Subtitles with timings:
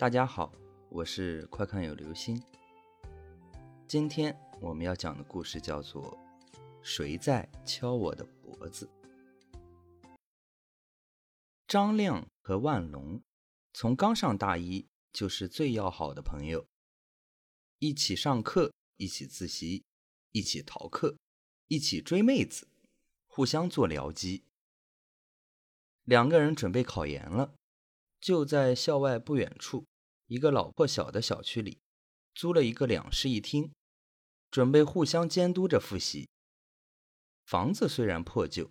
[0.00, 0.50] 大家好，
[0.88, 2.42] 我是快看有流星。
[3.86, 6.16] 今天我们要讲的故事叫做
[6.80, 8.88] 《谁在敲我的脖子》。
[11.68, 13.20] 张亮和万龙
[13.74, 16.66] 从刚上大一就是最要好的朋友，
[17.78, 19.84] 一起上课，一起自习，
[20.32, 21.18] 一起逃课，
[21.68, 22.66] 一起追妹子，
[23.26, 24.44] 互相做僚机。
[26.04, 27.52] 两个人准备考研了，
[28.18, 29.84] 就在校外不远处。
[30.30, 31.80] 一个老破小的小区里，
[32.36, 33.72] 租了一个两室一厅，
[34.48, 36.28] 准备互相监督着复习。
[37.44, 38.70] 房子虽然破旧，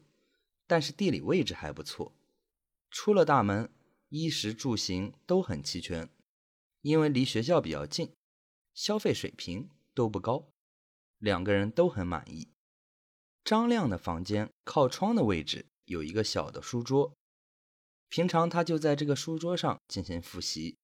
[0.65, 2.13] 但是地理位置还不错。
[2.89, 3.69] 出了大门，
[4.07, 6.09] 衣食住行都很齐全，
[6.79, 8.13] 因为离学校比较近，
[8.73, 10.47] 消费水平都不高，
[11.17, 12.47] 两个人都很满意。
[13.43, 17.13] 张亮的房间靠窗的位置有一个小的书桌，
[18.07, 20.77] 平常他就在这个书桌上进行复习。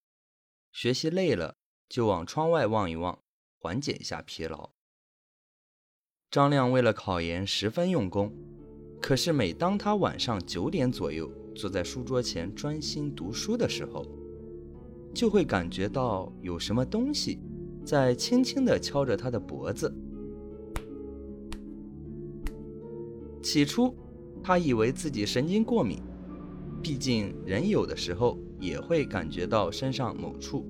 [0.75, 1.55] 学习累了，
[1.87, 3.17] 就往窗外望一望，
[3.61, 4.71] 缓解一下疲劳。
[6.29, 8.29] 张亮为了考研十分用功，
[9.01, 14.05] 可是每当他晚上九点左右坐在书桌前专心读书的时候，
[15.13, 17.39] 就会感觉到有什么东西
[17.85, 19.89] 在轻轻地敲着他的脖子。
[23.41, 23.95] 起初，
[24.43, 26.03] 他以为自己神经过敏，
[26.85, 28.37] 毕竟人有的时候。
[28.57, 30.65] 也会感觉到身上某处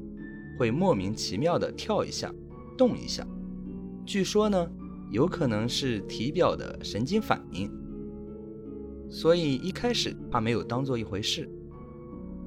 [0.57, 2.33] 会莫名其妙的跳一下、
[2.75, 3.25] 动一下。
[4.07, 4.67] 据说呢，
[5.11, 7.71] 有可能是体表的神经反应。
[9.07, 11.47] 所以一开始他没有当做一回事。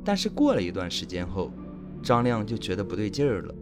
[0.05, 1.53] 但是过了一段时间后，
[2.03, 3.55] 张亮就觉得不对劲儿了，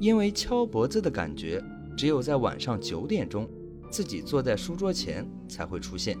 [0.00, 1.62] 因为敲脖子的感觉
[1.96, 3.46] 只有在晚上九点钟
[3.90, 6.16] 自己坐在书桌前才会出现，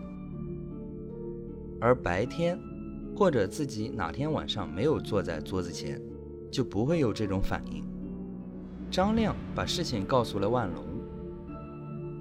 [1.80, 2.56] 而白天。
[3.14, 6.00] 或者自己哪天晚上没有坐在桌子前，
[6.50, 7.84] 就不会有这种反应。
[8.90, 10.84] 张亮把事情告诉了万龙，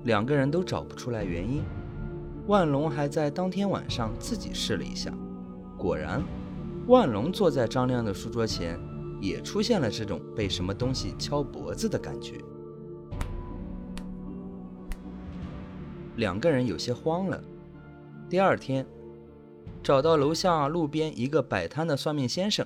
[0.03, 1.61] 两个人都找不出来原因。
[2.47, 5.13] 万龙还在当天晚上自己试了一下，
[5.77, 6.21] 果然，
[6.87, 8.79] 万龙坐在张亮的书桌前，
[9.21, 12.35] 也出现了这种被什么东西敲脖子的感觉。
[16.17, 17.41] 两个人有些慌了。
[18.29, 18.85] 第二天。
[19.91, 22.65] 找到楼下路边一个摆摊的算命先生，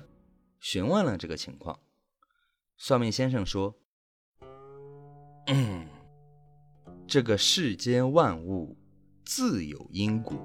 [0.60, 1.76] 询问了这个情况。
[2.76, 3.74] 算命先生说
[5.50, 5.88] ：“嗯，
[7.04, 8.78] 这个世间万物
[9.24, 10.38] 自有因果，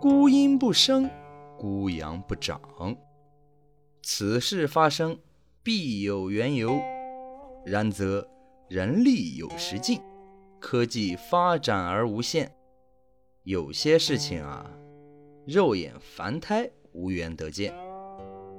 [0.00, 1.10] 孤阴不生，
[1.58, 2.58] 孤阳不长。
[4.02, 5.20] 此事发生
[5.62, 6.80] 必有缘由。
[7.66, 8.26] 然则
[8.70, 10.00] 人力有时尽，
[10.58, 12.50] 科技发展而无限，
[13.42, 14.70] 有些事情啊。”
[15.48, 17.74] 肉眼凡胎无缘得见，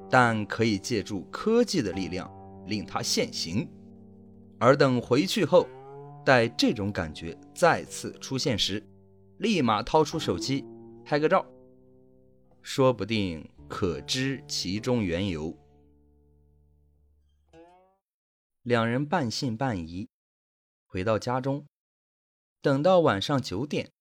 [0.10, 2.28] 但可以借助科技的力量
[2.66, 3.70] 令它现形。
[4.60, 5.70] 而等回去后，
[6.26, 8.84] 待这种感觉再次出现时，
[9.38, 10.66] 立马掏出手机
[11.06, 11.46] 拍个照，
[12.64, 15.56] 说不定可知其中缘由。
[18.64, 20.10] 两人半信半疑，
[20.88, 21.68] 回到家中，
[22.64, 23.92] 等到晚上九点，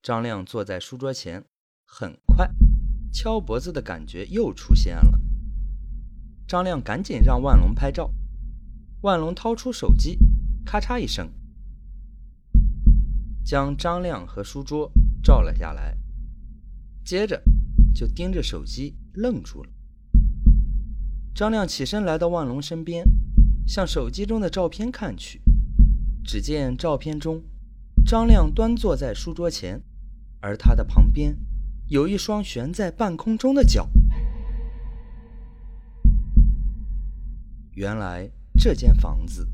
[0.00, 1.44] 张亮坐在书桌前。
[1.88, 2.50] 很快，
[3.12, 5.18] 敲脖子的感觉又出现了。
[6.46, 8.12] 张亮赶紧让万龙拍照。
[9.02, 10.18] 万龙掏出手机，
[10.64, 11.32] 咔嚓一声，
[13.44, 14.92] 将张亮和书桌
[15.22, 15.96] 照了下来。
[17.04, 17.40] 接着
[17.94, 19.70] 就盯着手机愣住了。
[21.32, 23.04] 张亮起身来到万龙身边，
[23.64, 25.40] 向手机中的照片看去。
[26.24, 27.44] 只见照片中，
[28.04, 29.80] 张亮端坐在书桌前，
[30.40, 31.38] 而他的旁边。
[31.88, 33.88] 有一双悬在半空中的脚。
[37.74, 39.46] 原来这间房子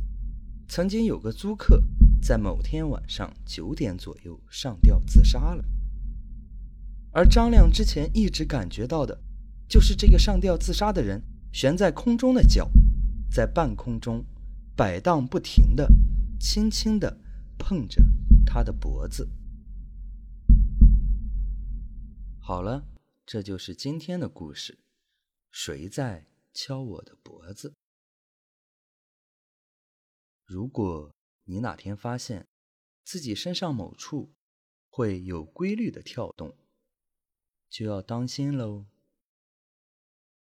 [0.67, 1.83] 曾经有个租客
[2.23, 5.65] 在某天晚上九点左右上吊自杀了，
[7.11, 9.21] 而张亮之前一直感觉到的，
[9.69, 11.23] 就是这个上吊自杀的人
[11.53, 12.71] 悬在空中的脚，
[13.31, 14.25] 在半空中
[14.75, 15.93] 摆荡不停的，
[16.39, 17.19] 轻轻的
[17.59, 18.03] 碰着
[18.47, 19.29] 他的脖子。
[22.45, 22.85] 好了，
[23.25, 24.81] 这就是今天的故事。
[25.53, 27.73] 谁在敲我的脖子？
[30.45, 32.49] 如果你哪天发现
[33.05, 34.35] 自己身上某处
[34.91, 36.59] 会有规律的跳动，
[37.71, 38.87] 就要当心喽。